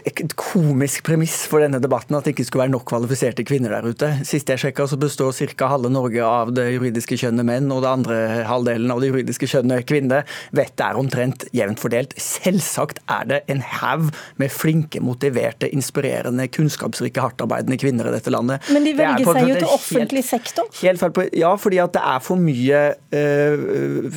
et 0.01 0.35
komisk 0.39 1.05
premiss 1.07 1.43
for 1.49 1.63
denne 1.63 1.79
debatten 1.83 2.17
at 2.17 2.25
det 2.25 2.33
ikke 2.35 2.45
skulle 2.47 2.65
være 2.65 2.73
nok 2.73 2.85
kvalifiserte 2.89 3.45
kvinner 3.47 3.75
der 3.75 3.87
ute. 3.89 4.09
Sist 4.27 4.49
jeg 4.49 4.61
sjekka, 4.61 4.87
så 4.89 4.97
består 4.99 5.33
ca. 5.53 5.69
halve 5.71 5.91
Norge 5.93 6.23
av 6.25 6.53
det 6.55 6.67
juridiske 6.73 7.17
kjønnet 7.19 7.47
menn, 7.47 7.71
og 7.73 7.83
det 7.83 7.91
andre 7.91 8.17
halvdelen 8.49 8.91
av 8.93 9.01
det 9.03 9.11
juridiske 9.11 9.49
kjønnet 9.49 9.87
kvinner. 9.89 10.27
Vettet 10.55 10.85
er 10.85 10.99
omtrent 10.99 11.45
jevnt 11.55 11.81
fordelt. 11.83 12.15
Selvsagt 12.21 13.01
er 13.11 13.29
det 13.29 13.41
en 13.51 13.63
haug 13.81 14.09
med 14.41 14.53
flinke, 14.53 15.01
motiverte, 15.03 15.69
inspirerende, 15.73 16.47
kunnskapsrike, 16.53 17.21
hardtarbeidende 17.23 17.79
kvinner 17.81 18.09
i 18.09 18.15
dette 18.15 18.33
landet. 18.33 18.63
Men 18.73 18.87
de 18.87 18.95
velger 18.97 19.29
seg 19.29 19.49
jo 19.49 19.59
til 19.59 19.75
offentlig 19.77 20.25
sektor? 20.27 20.69
Helt 20.81 21.01
feil 21.01 21.15
på, 21.15 21.27
ja, 21.37 21.53
fordi 21.59 21.81
at 21.83 21.95
det 21.95 22.03
er 22.13 22.23
for 22.23 22.41
mye 22.41 22.81
øh, 23.15 24.09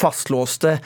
fastlåste 0.00 0.76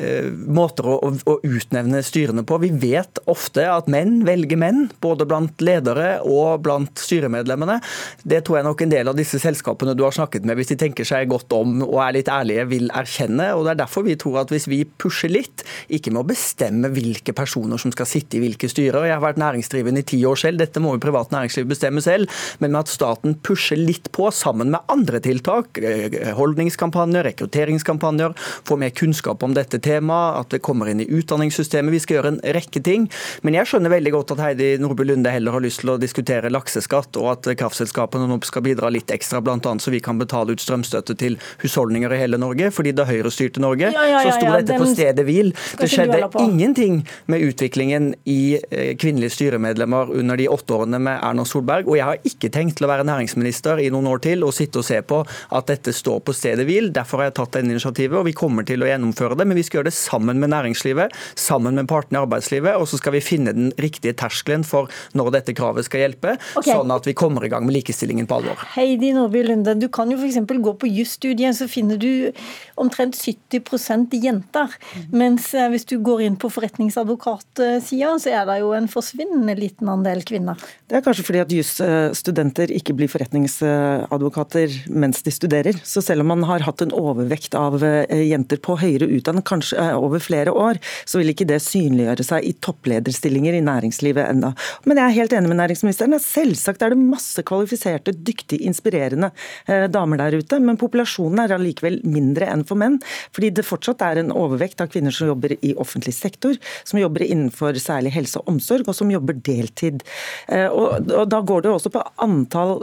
øh, 0.00 0.30
måter 0.32 0.90
å, 0.94 0.98
å 1.14 1.38
utnevne 1.44 2.02
styrene 2.04 2.44
på. 2.46 2.58
Vi 2.64 2.72
vet 2.84 3.20
ofte 3.30 3.66
at 3.70 3.83
at 3.84 3.92
menn 3.92 4.22
velger 4.26 4.58
menn, 4.60 4.88
både 5.04 5.26
blant 5.28 5.60
ledere 5.64 6.18
og 6.24 6.64
blant 6.64 6.98
styremedlemmene. 7.00 7.78
Det 8.24 8.42
tror 8.44 8.58
jeg 8.58 8.68
nok 8.68 8.84
en 8.84 8.92
del 8.94 9.10
av 9.10 9.18
disse 9.18 9.40
selskapene 9.42 9.94
du 9.96 10.04
har 10.06 10.14
snakket 10.16 10.46
med, 10.48 10.58
hvis 10.58 10.72
de 10.72 10.78
tenker 10.80 11.06
seg 11.08 11.28
godt 11.30 11.52
om 11.56 11.82
og 11.84 12.00
er 12.04 12.16
litt 12.16 12.30
ærlige, 12.32 12.66
vil 12.72 12.90
erkjenne. 12.94 13.52
og 13.54 13.66
Det 13.66 13.74
er 13.74 13.82
derfor 13.84 14.06
vi 14.06 14.16
tror 14.20 14.40
at 14.44 14.52
hvis 14.54 14.68
vi 14.70 14.82
pusher 14.84 15.32
litt, 15.32 15.64
ikke 15.92 16.12
med 16.14 16.24
å 16.24 16.28
bestemme 16.32 16.90
hvilke 16.94 17.34
personer 17.36 17.80
som 17.80 17.92
skal 17.94 18.08
sitte 18.08 18.38
i 18.38 18.42
hvilke 18.44 18.70
styrer 18.70 19.08
Jeg 19.08 19.16
har 19.16 19.24
vært 19.24 19.40
næringsdrivende 19.42 20.04
i 20.04 20.08
ti 20.14 20.20
år 20.26 20.40
selv, 20.40 20.62
dette 20.62 20.80
må 20.82 20.94
jo 20.96 21.02
privat 21.04 21.32
næringsliv 21.34 21.68
bestemme 21.68 22.02
selv. 22.04 22.30
Men 22.62 22.72
med 22.72 22.84
at 22.84 22.92
staten 22.92 23.36
pusher 23.44 23.78
litt 23.80 24.10
på 24.14 24.30
sammen 24.34 24.72
med 24.72 24.84
andre 24.92 25.20
tiltak, 25.24 25.78
eh, 25.78 26.32
holdningskampanjer, 26.38 27.26
rekrutteringskampanjer, 27.30 28.34
få 28.64 28.78
mer 28.80 28.94
kunnskap 28.96 29.42
om 29.42 29.54
dette 29.56 29.80
temaet, 29.82 30.40
at 30.40 30.54
det 30.54 30.62
kommer 30.64 30.90
inn 30.90 31.02
i 31.04 31.08
utdanningssystemet. 31.10 31.94
Vi 31.94 32.02
skal 32.04 32.18
gjøre 32.18 32.32
en 32.34 32.42
rekke 32.56 32.82
ting. 32.84 33.08
Men 33.42 33.58
jeg 33.58 33.70
skjønner 33.74 33.90
veldig 33.90 34.12
godt 34.14 34.32
at 34.36 34.40
Heidi 34.44 34.66
Nordby 34.78 35.06
Lunde 35.08 35.30
heller 35.34 35.56
har 35.56 35.62
lyst 35.64 35.80
til 35.82 35.90
å 35.90 35.96
diskutere 35.98 36.50
lakseskatt, 36.52 37.16
og 37.18 37.30
at 37.32 37.48
kraftselskapene 37.58 38.28
nå 38.30 38.36
skal 38.46 38.62
bidra 38.62 38.90
litt 38.92 39.10
ekstra, 39.10 39.40
bl.a. 39.42 39.58
så 39.82 39.90
vi 39.90 39.98
kan 40.04 40.20
betale 40.20 40.54
ut 40.54 40.62
strømstøtte 40.62 41.16
til 41.18 41.38
husholdninger 41.64 42.12
i 42.14 42.20
hele 42.20 42.38
Norge. 42.38 42.70
fordi 42.74 42.92
da 42.94 43.06
Høyre 43.08 43.32
styrte 43.34 43.62
Norge, 43.62 43.90
ja, 43.90 44.04
ja, 44.06 44.20
ja, 44.22 44.22
så 44.22 44.38
sto 44.38 44.52
dette 44.52 44.78
på 44.78 44.86
stedet 44.92 45.24
hvil. 45.26 45.50
Det 45.80 45.88
skjedde 45.90 46.20
ingenting 46.44 47.00
med 47.30 47.42
utviklingen 47.48 48.12
i 48.30 48.60
eh, 48.70 48.94
kvinnelige 49.00 49.34
styremedlemmer 49.34 50.12
under 50.14 50.38
de 50.38 50.48
åtte 50.50 50.76
årene 50.76 51.00
med 51.02 51.18
Erna 51.18 51.46
Solberg. 51.48 51.90
Og 51.90 51.98
jeg 51.98 52.06
har 52.06 52.30
ikke 52.30 52.52
tenkt 52.54 52.78
til 52.78 52.86
å 52.86 52.92
være 52.92 53.06
næringsminister 53.08 53.82
i 53.82 53.90
noen 53.94 54.06
år 54.12 54.22
til 54.24 54.46
og 54.46 54.54
sitte 54.54 54.82
og 54.82 54.86
se 54.86 55.00
på 55.02 55.22
at 55.26 55.70
dette 55.72 55.94
står 55.94 56.22
på 56.22 56.36
stedet 56.36 56.68
hvil. 56.68 56.92
Derfor 56.94 57.22
har 57.22 57.32
jeg 57.32 57.38
tatt 57.40 57.58
denne 57.58 57.74
initiativet, 57.74 58.20
og 58.20 58.28
vi 58.28 58.36
kommer 58.38 58.66
til 58.68 58.84
å 58.84 58.90
gjennomføre 58.90 59.38
det. 59.40 59.48
Men 59.50 59.58
vi 59.58 59.66
skal 59.66 59.80
gjøre 59.80 59.90
det 59.90 59.98
sammen 59.98 60.38
med 60.42 60.54
næringslivet, 60.54 61.18
sammen 61.34 61.80
med 61.80 61.90
partene 61.90 62.20
i 62.20 62.24
arbeidslivet. 62.24 62.78
Og 62.78 62.86
så 62.90 63.02
skal 63.02 63.18
vi 63.18 63.24
finne 63.24 63.56
den 63.56 63.63
riktige 63.80 64.16
terskelen 64.18 64.64
for 64.66 64.90
når 65.16 65.32
dette 65.38 65.54
kravet 65.56 65.86
skal 65.86 66.04
hjelpe, 66.04 66.36
okay. 66.58 66.72
sånn 66.72 66.92
at 66.94 67.06
vi 67.08 67.16
kommer 67.16 67.44
i 67.46 67.50
gang 67.52 67.66
med 67.66 67.76
likestillingen 67.78 68.28
på 68.30 68.40
alvor. 68.40 68.60
Heidi 68.74 69.12
Nordby 69.16 69.44
Lunde, 69.46 69.76
du 69.78 69.88
kan 69.92 70.10
jo 70.12 70.18
f.eks. 70.18 70.40
gå 70.44 70.74
på 70.80 70.90
jusstudiet, 70.90 71.56
så 71.58 71.68
finner 71.70 72.00
du 72.00 72.32
omtrent 72.80 73.16
70% 73.18 74.14
jenter. 74.18 74.74
Mens 75.14 75.50
eh, 75.54 75.68
hvis 75.72 75.86
du 75.90 75.96
går 76.04 76.24
inn 76.26 76.38
på 76.40 76.50
forretningsadvokatsida, 76.52 78.14
så 78.20 78.32
er 78.32 78.48
det 78.48 78.58
jo 78.62 78.72
en 78.76 78.88
forsvinnende 78.90 79.56
liten 79.58 79.90
andel 79.90 80.24
kvinner. 80.26 80.60
Det 80.90 80.98
er 80.98 81.04
kanskje 81.06 81.26
fordi 81.26 81.42
at 81.44 81.54
jusstudenter 81.54 82.72
ikke 82.74 82.96
blir 82.98 83.10
forretningsadvokater 83.12 84.80
mens 84.90 85.22
de 85.24 85.34
studerer. 85.34 85.78
Så 85.86 86.02
selv 86.04 86.24
om 86.24 86.32
man 86.34 86.44
har 86.48 86.64
hatt 86.66 86.82
en 86.84 86.94
overvekt 86.94 87.54
av 87.58 87.78
eh, 87.84 88.26
jenter 88.28 88.60
på 88.62 88.78
høyere 88.80 89.08
utdanning 89.18 89.44
kanskje 89.46 89.78
eh, 89.80 89.94
over 89.94 90.22
flere 90.22 90.52
år, 90.54 90.80
så 91.04 91.20
vil 91.20 91.32
ikke 91.34 91.48
det 91.48 91.60
synliggjøre 91.64 92.26
seg 92.26 92.48
i 92.48 92.54
topplederstillinger 92.64 93.43
i 93.52 93.60
næringslivet 93.64 94.24
ennå. 94.30 94.54
Men 94.88 95.00
jeg 95.00 95.04
er 95.04 95.16
helt 95.18 95.34
enig 95.36 95.50
med 95.50 95.60
næringsministeren. 95.60 96.16
Selvsagt 96.22 96.82
er 96.82 96.94
det 96.94 97.00
masse 97.00 97.44
kvalifiserte, 97.44 98.14
dyktige, 98.16 98.64
inspirerende 98.64 99.30
eh, 99.68 99.84
damer 99.92 100.22
der 100.22 100.38
ute, 100.40 100.60
men 100.62 100.80
populasjonen 100.80 101.44
er 101.44 101.56
allikevel 101.58 102.00
mindre 102.08 102.48
enn 102.48 102.64
for 102.64 102.80
menn. 102.80 103.00
Fordi 103.34 103.52
det 103.58 103.66
fortsatt 103.68 104.02
er 104.06 104.22
en 104.22 104.32
overvekt 104.32 104.80
av 104.80 104.88
kvinner 104.94 105.12
som 105.14 105.28
jobber 105.28 105.56
i 105.60 105.74
offentlig 105.76 106.14
sektor, 106.16 106.56
som 106.84 107.02
jobber 107.02 107.26
innenfor 107.26 107.76
særlig 107.82 108.14
helse 108.16 108.40
og 108.40 108.54
omsorg, 108.54 108.88
og 108.88 108.96
som 108.96 109.12
jobber 109.12 109.36
deltid. 109.44 110.02
Og, 110.48 111.04
Da 111.04 111.40
går 111.40 111.64
det 111.64 111.70
også 111.72 111.90
på 111.92 112.02
antall 112.22 112.78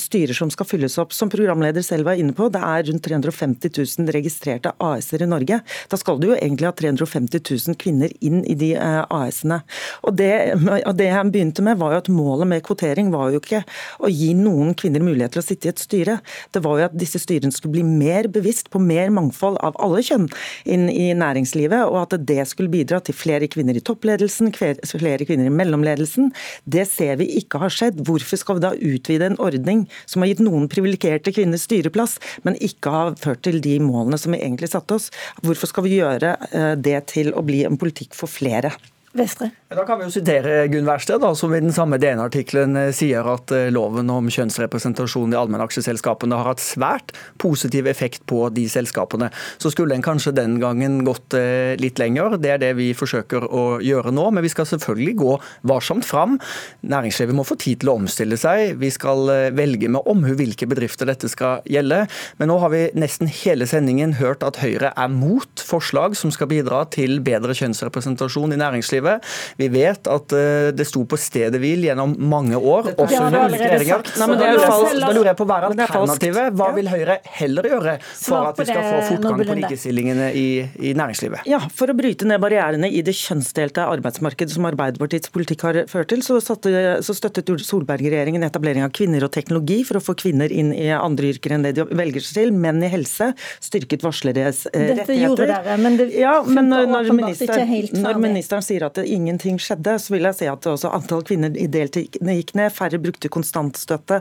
styrer 0.00 0.36
som 0.36 0.50
skal 0.52 0.68
fylles 0.68 0.98
opp. 1.00 1.14
Som 1.16 1.30
programleder 1.32 1.82
selv 1.82 2.06
var 2.08 2.20
inne 2.20 2.34
på, 2.36 2.48
det 2.52 2.62
er 2.62 2.86
rundt 2.90 3.06
350 3.06 3.72
000 3.98 4.12
registrerte 4.14 4.72
AS-er 4.82 5.24
i 5.24 5.30
Norge. 5.30 5.60
Da 5.90 5.98
skal 6.00 6.20
du 6.20 6.30
jo 6.30 6.36
egentlig 6.36 6.68
ha 6.68 6.74
350 6.76 7.42
000 7.42 7.78
kvinner 7.80 8.12
inn 8.20 8.42
i 8.44 8.56
de 8.58 8.72
eh, 8.76 9.02
AS-ene. 9.04 9.62
Og 10.04 10.16
det, 10.18 10.30
og 10.58 10.94
det 10.98 11.08
jeg 11.08 11.32
begynte 11.32 11.64
med, 11.64 11.78
var 11.80 11.94
jo 11.94 12.02
at 12.02 12.10
målet 12.12 12.50
med 12.50 12.64
kvotering 12.66 13.12
var 13.14 13.32
jo 13.32 13.40
ikke 13.42 13.62
å 14.02 14.10
gi 14.12 14.32
noen 14.38 14.74
kvinner 14.78 15.04
mulighet 15.04 15.36
til 15.36 15.42
å 15.42 15.46
sitte 15.46 15.70
i 15.70 15.72
et 15.72 15.82
styre. 15.82 16.18
Det 16.54 16.62
var 16.64 16.80
jo 16.80 16.88
at 16.88 16.98
disse 16.98 17.20
styrene 17.22 17.54
skulle 17.54 17.78
bli 17.78 17.86
mer 17.86 18.30
bevisst 18.32 18.70
på 18.72 18.82
mer 18.82 19.12
mangfold 19.14 19.60
av 19.66 19.78
alle 19.82 20.02
kjønn 20.06 20.28
inn 20.68 20.88
i 20.92 21.08
næringslivet, 21.16 21.86
og 21.88 22.00
at 22.04 22.18
det 22.28 22.42
skulle 22.50 22.72
bidra 22.72 23.00
til 23.04 23.16
flere 23.16 23.48
kvinner 23.50 23.78
i 23.78 23.84
toppledelsen, 23.84 24.52
flere 24.56 25.28
kvinner 25.28 25.50
i 25.50 25.54
mellomledelsen. 25.54 26.32
Det 26.64 26.86
ser 26.90 27.18
vi 27.20 27.30
ikke 27.40 27.60
har 27.62 27.72
skjedd. 27.72 28.02
Hvorfor 28.06 28.40
skal 28.40 28.58
vi 28.58 28.66
da 28.66 28.74
utvide 28.76 29.30
en 29.30 29.40
ordning 29.42 29.86
som 30.06 30.22
har 30.22 30.32
gitt 30.32 30.42
noen 30.44 30.68
privilegerte 30.70 31.34
kvinner 31.34 31.60
styreplass, 31.60 32.18
men 32.46 32.58
ikke 32.62 32.92
har 32.92 33.16
ført 33.20 33.44
til 33.46 33.60
de 33.64 33.78
målene 33.82 34.18
som 34.20 34.34
vi 34.34 34.42
egentlig 34.42 34.72
satte 34.72 34.98
oss. 34.98 35.10
Hvorfor 35.44 35.70
skal 35.70 35.86
vi 35.86 35.98
gjøre 35.98 36.36
eh, 36.50 36.74
det 36.76 36.98
til 37.12 37.32
å 37.36 37.44
bli 37.46 37.64
en 37.68 37.78
politikk 37.80 38.16
for 38.18 38.30
flere? 38.30 38.74
Vestre. 39.16 39.48
Da 39.66 39.82
kan 39.82 39.98
vi 39.98 40.04
jo 40.06 40.12
sitere 40.14 40.68
Gunn 40.70 40.86
Wærsted, 40.86 41.24
som 41.34 41.50
i 41.50 41.58
den 41.58 41.72
samme 41.74 41.96
DN-artikkelen 41.98 42.76
eh, 42.78 42.92
sier 42.94 43.26
at 43.26 43.50
eh, 43.50 43.64
loven 43.74 44.06
om 44.14 44.28
kjønnsrepresentasjon 44.30 45.32
i 45.34 45.38
allmennaksjeselskapene 45.40 46.38
har 46.38 46.52
hatt 46.52 46.62
svært 46.62 47.10
positiv 47.42 47.88
effekt 47.90 48.22
på 48.30 48.44
de 48.54 48.68
selskapene. 48.70 49.26
Så 49.58 49.72
skulle 49.74 49.96
en 49.98 50.04
kanskje 50.06 50.36
den 50.36 50.60
gangen 50.62 51.00
gått 51.08 51.34
eh, 51.34 51.74
litt 51.82 51.98
lenger. 51.98 52.36
Det 52.38 52.52
er 52.52 52.60
det 52.62 52.68
vi 52.78 52.92
forsøker 52.94 53.48
å 53.50 53.64
gjøre 53.82 54.12
nå. 54.14 54.28
Men 54.36 54.46
vi 54.46 54.52
skal 54.54 54.68
selvfølgelig 54.70 55.16
gå 55.18 55.32
varsomt 55.66 56.06
fram. 56.06 56.38
Næringslivet 56.86 57.34
må 57.34 57.42
få 57.42 57.58
tid 57.58 57.82
til 57.82 57.90
å 57.90 57.96
omstille 57.98 58.38
seg. 58.38 58.78
Vi 58.78 58.92
skal 58.94 59.26
velge 59.58 59.90
med 59.90 60.06
omhu 60.06 60.30
hvilke 60.38 60.70
bedrifter 60.70 61.10
dette 61.10 61.26
skal 61.32 61.66
gjelde. 61.66 62.04
Men 62.38 62.52
nå 62.52 62.60
har 62.62 62.70
vi 62.70 62.84
nesten 62.94 63.26
hele 63.42 63.66
sendingen 63.66 64.14
hørt 64.22 64.46
at 64.46 64.62
Høyre 64.62 64.94
er 64.94 65.10
mot 65.10 65.66
forslag 65.74 66.14
som 66.14 66.30
skal 66.30 66.54
bidra 66.54 66.86
til 66.94 67.18
bedre 67.26 67.58
kjønnsrepresentasjon 67.58 68.54
i 68.54 68.62
næringslivet. 68.62 69.26
Vi 69.56 69.68
vet 69.72 70.08
at 70.10 70.34
eh, 70.36 70.68
det 70.76 70.86
sto 70.88 71.02
på 71.08 71.18
stedet 71.20 71.60
hvil 71.60 71.86
gjennom 71.86 72.12
mange 72.30 72.58
år, 72.58 72.92
også 72.94 73.22
under 73.26 73.46
ulike 73.48 73.70
regjeringer. 73.72 74.04
Da 74.16 75.12
lurer 75.14 75.30
jeg 75.30 75.38
på 75.38 75.46
hva 75.48 75.60
er 75.60 75.68
alternativet? 75.70 76.56
Hva 76.56 76.70
vil 76.76 76.90
Høyre 76.92 77.18
heller 77.38 77.68
gjøre 77.70 77.96
for 78.04 78.50
at 78.50 78.60
vi 78.60 78.68
skal 78.68 78.84
få 78.84 79.00
fortgang 79.14 79.42
på 79.42 79.58
likestillingene 79.62 80.30
i, 80.36 80.46
i 80.90 80.92
næringslivet? 80.98 81.46
Ja, 81.48 81.62
For 81.72 81.92
å 81.92 81.96
bryte 81.96 82.28
ned 82.28 82.42
barrierene 82.42 82.90
i 82.92 83.02
det 83.06 83.16
kjønnsdelte 83.16 83.86
arbeidsmarkedet 83.96 84.54
som 84.56 84.68
Arbeiderpartiets 84.68 85.32
politikk 85.32 85.66
har 85.66 85.80
ført 85.90 86.10
til, 86.12 86.24
så, 86.26 86.38
satte, 86.44 86.72
så 87.06 87.16
støttet 87.16 87.48
Solberg-regjeringen 87.66 88.44
etablering 88.46 88.84
av 88.84 88.92
kvinner 88.94 89.24
og 89.24 89.32
teknologi 89.34 89.80
for 89.86 90.00
å 90.00 90.04
få 90.04 90.16
kvinner 90.18 90.52
inn 90.52 90.72
i 90.76 90.88
andre 90.94 91.32
yrker 91.32 91.56
enn 91.56 91.64
det 91.66 91.76
de 91.78 91.86
velger 91.96 92.24
seg 92.24 92.42
til. 92.42 92.54
Menn 92.56 92.82
i 92.84 92.90
helse, 92.92 93.32
styrket 93.64 94.04
varsleres 94.04 94.64
rettigheter. 94.68 95.02
Dette 95.02 95.18
gjorde 95.20 95.48
dere, 95.50 95.76
men 95.80 95.98
det 96.00 96.08
ja, 96.16 96.34
men 96.44 96.70
når, 96.72 96.88
når, 96.90 97.10
minister, 97.16 97.62
når 98.02 98.20
ministeren 98.22 98.64
sier 98.64 98.86
at 98.88 98.98
det 98.98 99.06
ingenting 99.12 99.45
skjedde, 99.62 99.94
så 100.02 100.12
vil 100.14 100.26
jeg 100.26 100.38
si 100.40 100.48
at 100.50 100.66
også 100.66 100.90
antall 100.94 101.22
kvinner 101.26 101.54
i 101.54 101.68
deltid 101.70 102.18
gikk 102.18 102.52
ned. 102.58 102.74
Færre 102.74 102.98
brukte 103.02 103.30
kontantstøtte. 103.32 104.20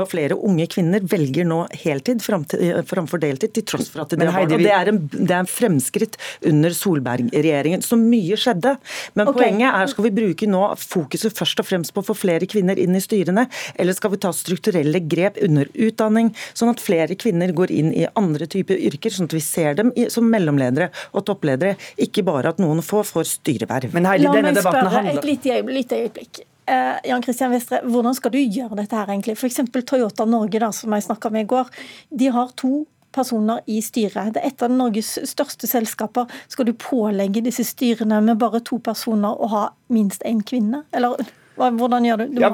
Og 0.00 0.08
flere 0.10 0.36
unge 0.36 0.66
kvinner 0.72 1.04
velger 1.10 1.46
nå 1.48 1.62
heltid 1.84 2.24
eh, 2.58 2.80
framfor 2.88 3.22
deltid, 3.22 3.54
til 3.54 3.66
tross 3.70 3.90
for 3.92 4.04
at 4.04 4.12
de 4.12 4.20
har 4.20 4.34
barn. 4.34 4.56
Og 4.56 4.64
det 4.64 4.72
er, 4.74 4.90
en, 4.90 5.00
det 5.14 5.30
er 5.30 5.40
en 5.44 5.50
fremskritt 5.50 6.18
under 6.50 6.74
Solberg-regjeringen. 6.74 7.84
Så 7.84 7.98
mye 8.00 8.38
skjedde. 8.40 8.76
Men 9.14 9.30
okay. 9.30 9.44
poenget 9.44 9.70
er, 9.70 9.92
skal 9.92 10.08
vi 10.08 10.14
bruke 10.18 10.50
nå 10.50 10.64
fokuset 10.80 11.34
først 11.38 11.62
og 11.62 11.68
fremst 11.68 11.94
på 11.94 12.02
å 12.02 12.08
få 12.10 12.16
flere 12.18 12.48
kvinner 12.50 12.78
inn 12.80 12.96
i 12.96 13.02
styrene, 13.02 13.46
eller 13.78 13.96
skal 13.96 14.14
vi 14.14 14.20
ta 14.24 14.32
strukturelle 14.34 15.00
grep 15.10 15.38
under 15.44 15.70
utdanning, 15.74 16.32
sånn 16.56 16.72
at 16.72 16.82
flere 16.82 17.16
kvinner 17.20 17.52
går 17.56 17.72
inn 17.74 17.92
i 17.94 18.06
andre 18.18 18.48
typer 18.50 18.80
yrker, 18.90 19.14
sånn 19.14 19.30
at 19.30 19.36
vi 19.36 19.42
ser 19.44 19.78
dem 19.78 19.92
som 20.12 20.26
mellomledere 20.30 20.90
og 21.12 21.26
toppledere, 21.28 21.76
ikke 22.00 22.24
bare 22.26 22.54
at 22.54 22.62
noen 22.62 22.82
få 22.84 23.04
får 23.06 23.28
styreverv. 23.30 23.94
Men 23.94 24.08
Heidi, 24.08 24.28
denne 24.32 24.54
spørre 24.64 25.04
et 25.12 25.28
lite 25.28 26.00
øyeblikk. 26.00 26.42
Eh, 26.64 26.96
Jan 27.10 27.22
Christian 27.22 27.52
Vestre, 27.52 27.82
Hvordan 27.84 28.16
skal 28.16 28.32
du 28.32 28.38
gjøre 28.40 28.78
dette 28.80 28.96
her 28.96 29.12
egentlig? 29.12 29.36
F.eks. 29.36 29.60
Toyota 29.84 30.24
Norge, 30.24 30.58
da, 30.62 30.70
som 30.72 30.92
jeg 30.96 31.04
snakka 31.04 31.30
med 31.30 31.44
i 31.44 31.50
går. 31.52 31.70
De 32.10 32.30
har 32.32 32.52
to 32.56 32.86
personer 33.14 33.60
i 33.70 33.78
styret. 33.84 34.34
Det 34.34 34.42
er 34.42 34.50
et 34.50 34.64
av 34.64 34.72
Norges 34.72 35.12
største 35.28 35.68
selskaper. 35.70 36.30
Skal 36.50 36.68
du 36.68 36.74
pålegge 36.74 37.44
disse 37.44 37.66
styrene 37.68 38.20
med 38.24 38.40
bare 38.40 38.62
to 38.64 38.80
personer 38.82 39.36
å 39.38 39.50
ha 39.52 39.64
minst 39.92 40.24
én 40.26 40.42
kvinne? 40.42 40.82
Eller 40.92 41.20
hvordan 41.54 42.06
gjør 42.06 42.22
du? 42.22 42.24
du 42.34 42.40
ja, 42.42 42.48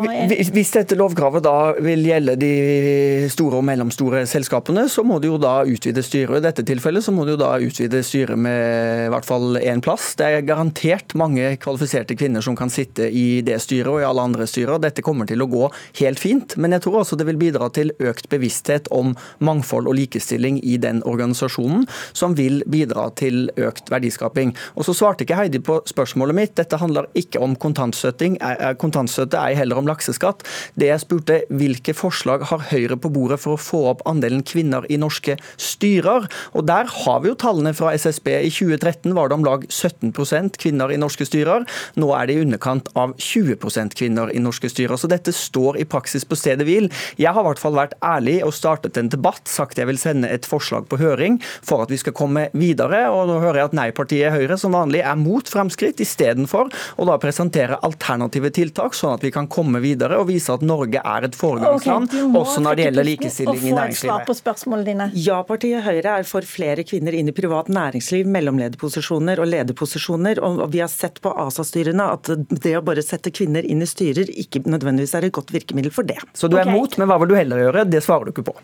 hvis 0.52 0.72
dette 0.74 0.96
lovkravet 0.98 1.44
da 1.44 1.54
vil 1.80 2.02
gjelde 2.04 2.34
de 2.40 2.50
store 3.32 3.60
og 3.60 3.64
mellomstore 3.64 4.26
selskapene, 4.28 4.86
så 4.92 5.04
må 5.06 5.16
du 5.22 5.30
jo 5.30 5.38
da 5.40 5.62
utvide 5.64 6.02
styret. 6.04 6.40
I 6.40 6.44
dette 6.44 6.64
tilfellet 6.68 7.04
så 7.04 7.14
må 7.14 7.24
du 7.24 7.32
jo 7.34 7.40
da 7.40 7.54
utvide 7.64 8.02
styret 8.04 8.36
med 8.36 9.06
i 9.06 9.10
hvert 9.12 9.28
fall 9.28 9.56
én 9.60 9.80
plass. 9.84 10.12
Det 10.20 10.28
er 10.28 10.44
garantert 10.44 11.14
mange 11.18 11.54
kvalifiserte 11.62 12.16
kvinner 12.20 12.44
som 12.44 12.58
kan 12.58 12.72
sitte 12.72 13.08
i 13.08 13.40
det 13.46 13.56
styret 13.64 13.88
og 13.88 14.02
i 14.02 14.08
alle 14.08 14.26
andre 14.30 14.48
styrer. 14.48 14.82
Dette 14.82 15.04
kommer 15.06 15.28
til 15.28 15.40
å 15.40 15.48
gå 15.50 15.70
helt 16.02 16.20
fint, 16.20 16.58
men 16.60 16.76
jeg 16.76 16.84
tror 16.84 17.00
også 17.00 17.16
det 17.16 17.28
vil 17.30 17.40
bidra 17.40 17.70
til 17.72 17.94
økt 18.04 18.28
bevissthet 18.32 18.90
om 18.94 19.14
mangfold 19.40 19.88
og 19.88 19.96
likestilling 19.96 20.60
i 20.60 20.76
den 20.82 21.00
organisasjonen, 21.08 21.86
som 22.12 22.36
vil 22.36 22.60
bidra 22.68 23.08
til 23.16 23.48
økt 23.56 23.88
verdiskaping. 23.92 24.52
Og 24.76 24.84
så 24.86 24.96
svarte 24.96 25.24
ikke 25.24 25.40
Heidi 25.40 25.64
på 25.64 25.80
spørsmålet 25.88 26.36
mitt. 26.36 26.56
Dette 26.60 26.78
handler 26.80 27.08
ikke 27.16 27.40
om 27.40 27.56
kontantstøtting 27.56 28.36
kontantstøtte, 28.90 29.38
ei 29.38 29.54
heller 29.58 29.78
om 29.80 29.88
lakseskatt. 29.88 30.44
Det 30.78 30.90
jeg 30.90 31.02
spurte, 31.04 31.40
hvilke 31.50 31.94
forslag 31.96 32.44
har 32.50 32.66
Høyre 32.70 32.98
på 33.00 33.10
bordet 33.12 33.40
for 33.42 33.56
å 33.56 33.60
få 33.60 33.80
opp 33.92 34.04
andelen 34.08 34.42
kvinner 34.46 34.84
i 34.90 34.98
norske 35.00 35.38
styrer? 35.60 36.26
Og 36.54 36.66
Der 36.70 36.86
har 36.86 37.20
vi 37.20 37.30
jo 37.30 37.34
tallene 37.38 37.72
fra 37.74 37.92
SSB. 37.94 38.28
I 38.46 38.50
2013 38.50 39.14
var 39.14 39.28
det 39.28 39.38
om 39.38 39.44
lag 39.44 39.64
17% 39.66 40.58
kvinner 40.60 40.92
i 40.92 40.98
norske 41.00 41.26
styrer. 41.26 41.66
Nå 41.98 42.10
er 42.14 42.28
det 42.28 42.36
i 42.36 42.44
underkant 42.44 42.90
av 42.94 43.14
20% 43.18 43.96
kvinner 43.98 44.30
i 44.30 44.42
norske 44.42 44.70
styrer. 44.70 44.96
Så 45.00 45.10
dette 45.10 45.32
står 45.34 45.80
i 45.80 45.86
praksis 45.88 46.24
på 46.24 46.38
stedet 46.38 46.66
hvil. 46.68 46.90
Jeg 47.18 47.34
har 47.34 47.42
i 47.42 47.48
hvert 47.48 47.62
fall 47.62 47.74
vært 47.74 47.96
ærlig 48.04 48.38
og 48.46 48.54
startet 48.54 48.98
en 49.00 49.10
debatt, 49.10 49.42
sagt 49.50 49.80
jeg 49.80 49.88
vil 49.90 49.98
sende 49.98 50.30
et 50.30 50.46
forslag 50.46 50.86
på 50.90 51.00
høring 51.00 51.40
for 51.42 51.82
at 51.84 51.90
vi 51.90 51.98
skal 52.00 52.14
komme 52.16 52.48
videre. 52.54 53.06
Og 53.10 53.26
nå 53.30 53.40
hører 53.42 53.62
jeg 53.62 53.70
at 53.70 53.78
nei-partiet 53.80 54.34
Høyre 54.34 54.58
som 54.60 54.76
vanlig 54.76 55.02
er 55.02 55.18
mot 55.18 55.46
fremskritt, 55.50 56.00
istedenfor 56.00 56.70
å 56.70 57.08
da 57.08 57.18
presentere 57.20 57.80
alternative 57.86 58.52
tiltak 58.54 58.79
tiltak, 58.80 58.96
sånn 58.96 59.14
at 59.14 59.24
vi 59.24 59.30
kan 59.30 59.46
komme 59.48 59.80
videre 59.80 60.18
og 60.20 60.28
vise 60.28 60.52
at 60.52 60.62
Norge 60.62 61.00
er 61.00 61.26
et 61.26 61.36
foregangsland, 61.36 62.08
okay, 62.08 62.40
også 62.40 62.62
når 62.64 62.76
det 62.76 62.86
gjelder 62.86 63.04
likestilling 63.08 63.58
i 63.58 63.70
svar 63.70 63.80
næringslivet. 63.80 64.26
på 64.26 64.36
spørsmålene 64.38 64.86
dine. 64.86 65.08
Ja-partiet 65.14 65.84
Høyre 65.84 66.16
er 66.20 66.28
for 66.28 66.46
flere 66.46 66.84
kvinner 66.84 67.16
inn 67.16 67.28
i 67.28 67.32
privat 67.36 67.68
næringsliv, 67.68 68.26
mellomlederposisjoner 68.26 69.40
og 69.40 69.50
lederposisjoner. 69.50 70.40
Og 70.40 70.64
vi 70.72 70.82
har 70.82 70.90
sett 70.92 71.20
på 71.20 71.32
ASA-styrene 71.32 72.08
at 72.16 72.32
det 72.50 72.76
å 72.78 72.82
bare 72.84 73.04
sette 73.04 73.32
kvinner 73.34 73.66
inn 73.66 73.82
i 73.82 73.88
styrer 73.88 74.30
ikke 74.30 74.64
nødvendigvis 74.66 75.14
er 75.18 75.28
et 75.28 75.36
godt 75.36 75.52
virkemiddel 75.54 75.94
for 75.94 76.06
det. 76.06 76.18
Så 76.34 76.48
du 76.48 76.58
er 76.58 76.66
okay. 76.66 76.76
mot, 76.76 76.98
men 77.00 77.10
hva 77.10 77.20
vil 77.22 77.32
du 77.32 77.38
heller 77.38 77.64
gjøre? 77.66 77.86
Det 77.90 78.04
svarer 78.04 78.28
du 78.28 78.34
ikke 78.34 78.50
på. 78.52 78.58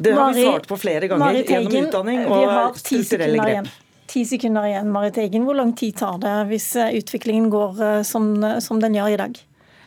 Det 0.00 0.14
har 0.16 0.32
vi 0.32 0.46
svart 0.46 0.66
på 0.68 0.76
flere 0.80 1.10
ganger 1.10 1.26
Marit 1.26 1.50
gjennom 1.50 1.74
utdanning 1.76 2.22
og 2.24 2.78
strukturelle 2.80 3.36
grep. 3.36 3.50
igjen. 3.52 3.72
Ti 4.10 4.24
sekunder 4.26 4.66
igjen, 4.66 4.90
Marit 4.90 5.18
Eggen. 5.22 5.44
Hvor 5.46 5.54
lang 5.54 5.70
tid 5.78 6.00
tar 6.00 6.18
det 6.22 6.34
hvis 6.50 6.72
eh, 6.78 6.96
utviklingen 6.98 7.46
går 7.52 7.82
eh, 7.86 8.02
som, 8.06 8.32
som 8.62 8.82
den 8.82 8.96
gjør 8.98 9.14
i 9.14 9.20
dag? 9.20 9.38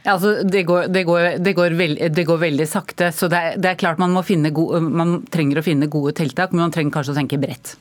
Ja, 0.03 0.13
altså, 0.15 0.43
det, 0.43 0.63
går, 0.67 0.87
det, 0.91 1.03
går, 1.07 1.29
det, 1.43 1.53
går 1.55 1.75
veld, 1.79 1.99
det 2.15 2.25
går 2.27 2.39
veldig 2.41 2.67
sakte. 2.67 3.11
så 3.15 3.27
det 3.31 3.39
er, 3.39 3.57
det 3.59 3.69
er 3.71 3.79
klart 3.79 3.99
man, 3.99 4.11
må 4.15 4.23
finne 4.27 4.51
gode, 4.55 4.81
man 4.83 5.21
trenger 5.31 5.59
å 5.59 5.65
finne 5.65 5.87
gode 5.91 6.15
tiltak, 6.19 6.51
men 6.51 6.65
man 6.65 6.75
trenger 6.75 6.97
kanskje 6.97 7.15
å 7.15 7.19
tenke 7.19 7.39
bredt. 7.39 7.75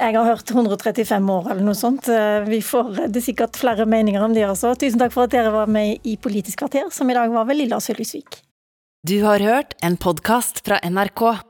Jeg 0.00 0.16
har 0.16 0.24
hørt 0.24 0.48
135 0.48 1.26
år 1.28 1.50
eller 1.52 1.64
noe 1.64 1.76
sånt. 1.76 2.08
Eh, 2.08 2.40
Vi 2.48 2.62
får 2.64 3.12
det 3.12 3.24
sikkert 3.24 3.56
flere 3.60 3.84
meninger 3.84 4.24
om 4.24 4.36
det 4.36 4.46
også. 4.48 4.72
Tusen 4.80 5.00
takk 5.00 5.12
for 5.16 5.28
at 5.28 5.36
dere 5.36 5.52
var 5.52 5.68
med 5.68 6.00
i 6.08 6.16
Politisk 6.16 6.64
kvarter, 6.64 6.88
som 6.92 7.08
i 7.12 7.16
dag 7.16 7.32
var 7.32 7.48
ved 7.48 7.60
Lilla 7.60 7.80
Sølvisvik. 7.84 8.40
Du 9.04 9.22
har 9.24 9.40
hørt 9.40 9.76
en 9.84 9.96
podkast 10.00 10.64
fra 10.64 10.80
NRK. 10.84 11.49